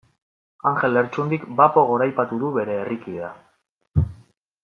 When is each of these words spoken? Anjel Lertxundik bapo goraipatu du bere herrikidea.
Anjel 0.69 0.95
Lertxundik 0.97 1.43
bapo 1.59 1.83
goraipatu 1.91 2.41
du 2.45 2.51
bere 2.57 2.79
herrikidea. 2.85 3.31